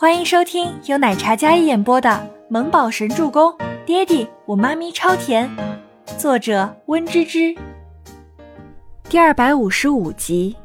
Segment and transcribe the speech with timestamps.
[0.00, 2.08] 欢迎收听由奶茶嘉一演播的
[2.48, 3.52] 《萌宝神助攻》，
[3.84, 5.46] 爹地我妈咪超甜，
[6.16, 7.54] 作者温芝芝。
[9.10, 10.56] 第二百五十五集。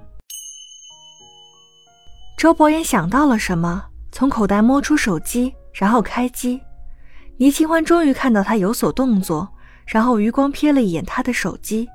[2.38, 6.62] 周伯言想到了什么，从口袋摸出手机，然后开机。
[7.36, 9.46] 倪清欢终于看到他有所动作，
[9.86, 11.90] 然后余光瞥了一眼他的手机，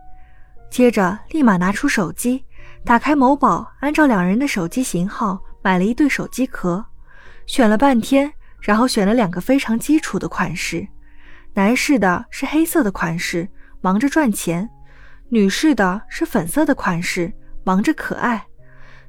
[0.69, 2.45] 接着立马拿出手机，
[2.85, 6.85] 打开某宝，按照两人的手机型号买了一对手机壳。
[7.51, 10.87] 选了半天，然后选了两个非常基础的款式，
[11.53, 13.49] 男士的是黑色的款式，
[13.81, 14.65] 忙着赚钱；
[15.31, 17.33] 女士的是粉色的款式，
[17.65, 18.47] 忙着可爱。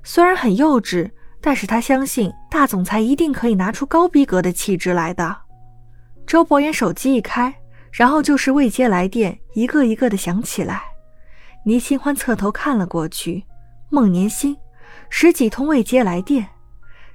[0.01, 1.07] 虽然很幼稚，
[1.39, 5.37] 但是他相信大总裁一定可以拿出高逼格的气质来的。
[6.25, 7.53] 周伯言手机一开，
[7.91, 10.81] 然后就是未接来电，一个一个的响起来。
[11.63, 13.45] 倪清欢侧头看了过去，
[13.91, 14.57] 孟年星，
[15.11, 16.49] 十几通未接来电。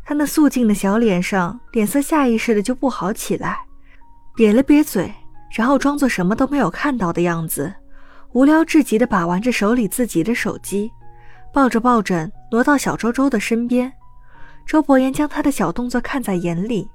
[0.08, 3.58] 他那素净的小脸上，脸色下意识的就不好起来，
[4.36, 5.12] 瘪了瘪嘴，
[5.50, 7.74] 然后装作什么都没有看到的样子，
[8.30, 10.92] 无聊至极的把玩着手里自己的手机，
[11.52, 13.92] 抱着抱枕挪到小周周的身边。
[14.64, 16.88] 周伯言将他的小动作看在眼里。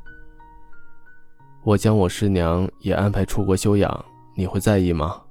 [1.63, 5.21] 我将我师娘也安排出国休养，你会在意吗？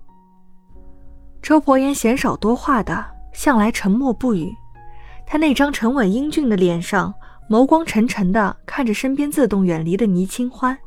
[1.40, 4.54] 周伯言鲜少多话的，向来沉默不语。
[5.26, 7.14] 他那张沉稳英俊的脸上。
[7.50, 10.78] 眸光沉沉的看着身边自动远离的倪清欢。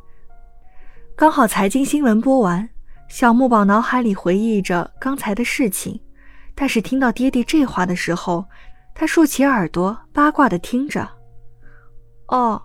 [1.14, 2.70] 刚好财经新闻播完，
[3.10, 6.00] 小木宝脑海里回忆着刚才的事情，
[6.56, 8.46] 但是听到爹爹这话的时候，
[8.96, 11.06] 他竖起耳朵八卦的听着。
[12.30, 12.62] 哦，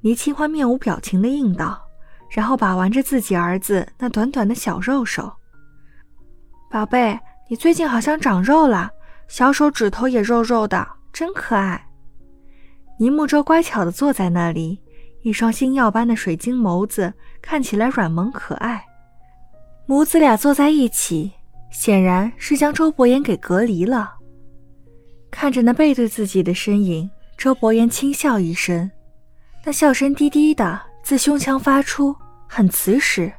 [0.00, 1.78] 倪清欢面无表情的应道，
[2.30, 5.30] 然后把玩着自己儿子那短短的小肉手。
[6.70, 8.90] 宝贝，你最近好像长肉了，
[9.28, 11.86] 小手指头也肉肉的，真可爱。
[13.00, 14.78] 倪木舟乖巧地坐在那里，
[15.22, 18.84] 一双星耀般的水晶眸子看起来软萌可爱。
[19.86, 21.32] 母子俩坐在一起，
[21.70, 24.12] 显然是将周伯言给隔离了。
[25.30, 28.90] 看着那背对自己的身影，周伯言轻笑一声，
[29.64, 32.14] 那笑声低低的自胸腔发出，
[32.46, 33.32] 很磁实，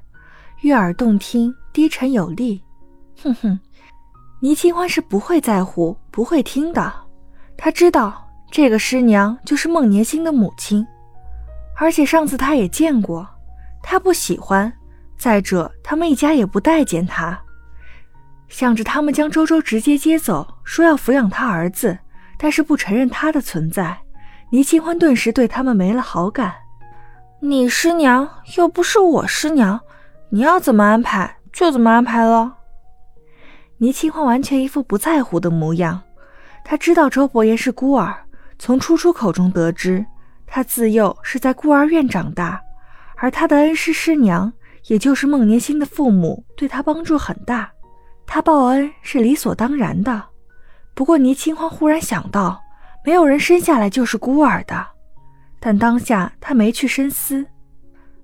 [0.61, 2.59] 悦耳动听，低沉有力。
[3.21, 3.59] 哼哼，
[4.41, 6.91] 倪清欢是不会在乎、不会听的，
[7.55, 8.20] 他知道。
[8.51, 10.85] 这个师娘就是孟年星的母亲，
[11.77, 13.25] 而且上次他也见过，
[13.81, 14.71] 他不喜欢。
[15.17, 17.39] 再者，他们一家也不待见他。
[18.49, 21.97] 想着他们将周周直接接走，说要抚养他儿子，
[22.37, 23.97] 但是不承认他的存在，
[24.49, 26.53] 倪清欢顿时对他们没了好感。
[27.39, 29.79] 你师娘又不是我师娘，
[30.29, 32.57] 你要怎么安排就怎么安排了。
[33.77, 36.01] 倪清欢完全一副不在乎的模样，
[36.65, 38.13] 他知道周伯言是孤儿。
[38.63, 40.05] 从初初口中得知，
[40.45, 42.61] 他自幼是在孤儿院长大，
[43.15, 44.53] 而他的恩师师娘，
[44.85, 47.71] 也就是孟年星的父母，对他帮助很大，
[48.27, 50.25] 他报恩是理所当然的。
[50.93, 52.61] 不过倪清欢忽然想到，
[53.03, 54.85] 没有人生下来就是孤儿的，
[55.59, 57.43] 但当下他没去深思。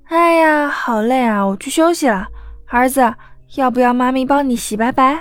[0.04, 2.28] 哎呀，好累啊，我去休息了。
[2.68, 3.12] 儿子，
[3.56, 5.20] 要不要妈咪帮你洗白白？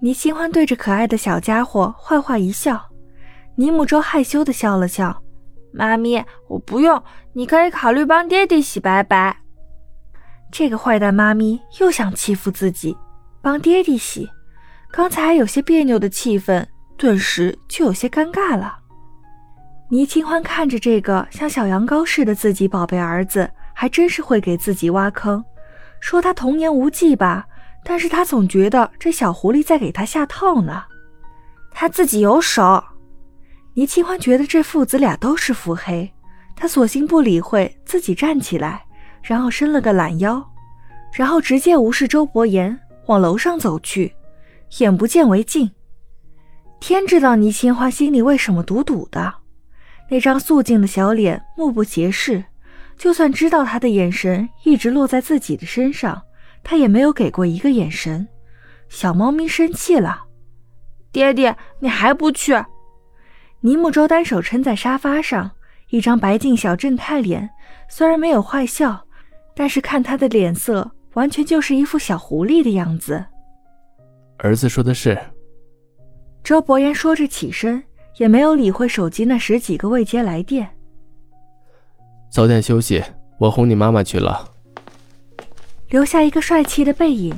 [0.00, 2.87] 倪清欢对着可爱的小家伙坏坏一笑。
[3.58, 5.20] 尼木舟害羞的笑了笑
[5.74, 7.02] ：“妈咪，我不用，
[7.32, 9.36] 你可以考虑帮爹地洗白白。”
[10.52, 12.96] 这个坏蛋妈咪又想欺负自己，
[13.42, 14.30] 帮爹地洗。
[14.92, 16.64] 刚才还有些别扭的气氛，
[16.96, 18.78] 顿时就有些尴尬了。
[19.90, 25.44] 倪清欢看着这个像小羊羔似的自己宝贝儿子，还真是会给自己挖坑。
[25.98, 27.44] 说他童年无忌吧，
[27.82, 30.84] 但是他总觉得这小狐狸在给他下套呢。
[31.72, 32.84] 他自己有手。
[33.78, 36.12] 倪清欢觉得这父子俩都是腹黑，
[36.56, 38.84] 他索性不理会，自己站起来，
[39.22, 40.44] 然后伸了个懒腰，
[41.12, 44.12] 然后直接无视周伯言往楼上走去，
[44.78, 45.70] 眼不见为净。
[46.80, 49.32] 天知道倪清欢心里为什么堵堵的，
[50.10, 52.44] 那张素净的小脸目不斜视，
[52.96, 56.20] 就算知道他的眼神一直落在自己的身上，
[56.64, 58.26] 他也没有给过一个眼神。
[58.88, 60.24] 小猫咪生气了，
[61.12, 62.60] 爹爹，你还不去？
[63.60, 65.50] 倪木舟单手撑在沙发上，
[65.90, 67.50] 一张白净小正太脸，
[67.88, 69.04] 虽然没有坏笑，
[69.54, 73.24] 但是看他的脸色，完全就是一副小狐狸的样子。
[74.38, 75.18] 儿子说的是。
[76.44, 77.82] 周伯言说着起身，
[78.16, 80.68] 也没有理会手机那十几个未接来电。
[82.30, 83.02] 早点休息，
[83.38, 84.48] 我哄你妈妈去了。
[85.88, 87.36] 留下一个帅气的背影。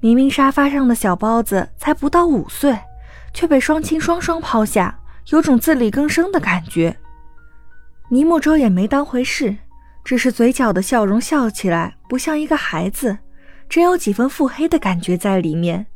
[0.00, 2.78] 明明沙发上的小包子才不到五岁，
[3.32, 5.00] 却被双亲双双抛下。
[5.30, 6.96] 有种自力更生的感觉。
[8.10, 9.56] 倪木舟也没当回事，
[10.04, 13.16] 只是嘴角的笑容笑起来不像一个孩子，
[13.68, 15.86] 真有几分腹黑的感觉在里面。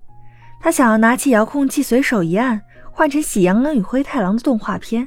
[0.60, 2.60] 他想要拿起遥控器，随手一按，
[2.90, 5.06] 换成《喜羊羊与灰太狼》的动画片。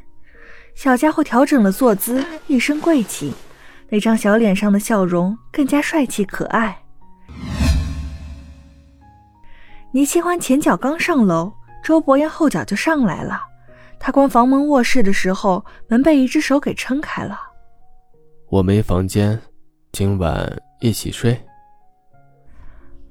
[0.75, 3.33] 小家伙调整了坐姿，一身贵气，
[3.89, 6.77] 那张小脸上的笑容更加帅气可爱。
[9.91, 11.51] 倪清欢前脚刚上楼，
[11.83, 13.50] 周伯言后脚就上来了。
[14.03, 17.39] 他关房门卧室的时候，门被一只手给撑开了。
[18.49, 19.39] 我没房间，
[19.91, 21.39] 今晚一起睡。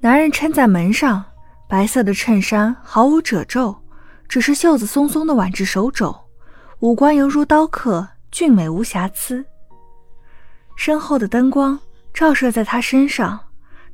[0.01, 1.23] 男人撑在门上，
[1.69, 3.73] 白色的衬衫毫无褶皱，
[4.27, 6.13] 只是袖子松松的挽至手肘，
[6.79, 9.45] 五官犹如刀刻，俊美无瑕疵。
[10.75, 11.79] 身后的灯光
[12.13, 13.39] 照射在他身上，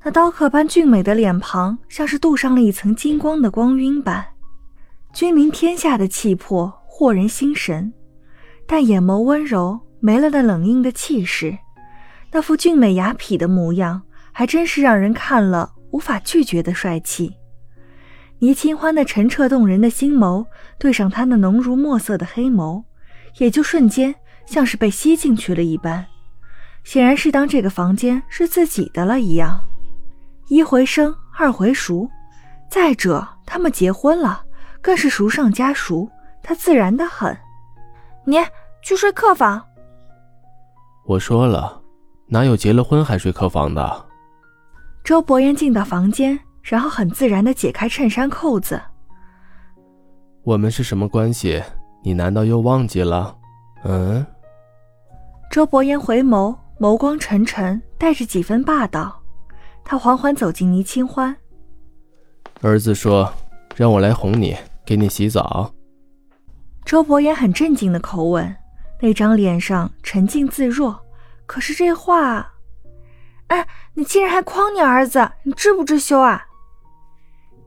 [0.03, 4.25] 那刀刻般俊美的脸庞，像是镀上了一层金光的光晕般，
[5.13, 6.76] 君临天下的气魄。
[6.97, 7.93] 惑人心神，
[8.65, 11.55] 但眼眸温柔，没了那冷硬的气势，
[12.31, 14.01] 那副俊美雅痞的模样，
[14.31, 17.35] 还真是让人看了无法拒绝的帅气。
[18.39, 20.43] 倪清欢那澄澈动人的心眸
[20.79, 22.83] 对上他那浓如墨色的黑眸，
[23.37, 24.15] 也就瞬间
[24.47, 26.03] 像是被吸进去了一般，
[26.83, 29.63] 显然是当这个房间是自己的了一样。
[30.47, 32.09] 一回生，二回熟，
[32.71, 34.43] 再者他们结婚了，
[34.81, 36.09] 更是熟上加熟。
[36.47, 37.37] 他自然的很，
[38.23, 38.37] 你
[38.81, 39.61] 去睡客房。
[41.05, 41.81] 我说了，
[42.25, 44.05] 哪有结了婚还睡客房的？
[45.03, 48.81] 周伯言进到房间，然后很自然的解开衬衫扣子。
[50.43, 51.61] 我们是什么关系？
[52.01, 53.35] 你难道又忘记了？
[53.83, 54.25] 嗯。
[55.51, 59.21] 周伯言回眸，眸光沉沉，带着几分霸道。
[59.83, 61.35] 他缓缓走进倪清欢。
[62.61, 63.29] 儿子说，
[63.75, 64.55] 让我来哄你，
[64.85, 65.69] 给你洗澡。
[66.87, 68.55] 周伯言很镇静的口吻，
[69.01, 70.97] 那张脸上沉静自若。
[71.45, 72.53] 可是这话，
[73.47, 76.45] 哎，你竟然还诓你儿子，你知不知羞啊？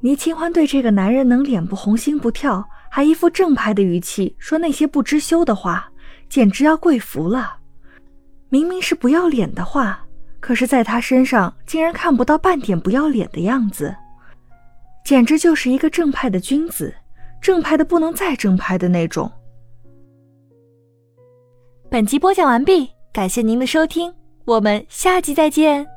[0.01, 5.91] 倪清欢对这个男人能脸不红心不跳，还一副正派的语气说那些不知羞的话，
[6.31, 7.59] 简直要跪服了。
[8.49, 10.03] 明明是不要脸的话，
[10.41, 13.95] 可是在他身上竟然看不到半点不要脸的样子，
[15.05, 16.95] 简直就是一个正派的君子。
[17.41, 19.31] 正派的不能再正派的那种。
[21.91, 24.15] 本集播讲完毕，感谢您的收听，
[24.45, 25.90] 我们下集再见。